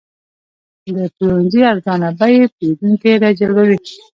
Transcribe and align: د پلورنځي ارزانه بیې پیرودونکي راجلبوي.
د 0.95 0.97
پلورنځي 1.15 1.61
ارزانه 1.71 2.09
بیې 2.19 2.43
پیرودونکي 2.55 3.11
راجلبوي. 3.23 3.77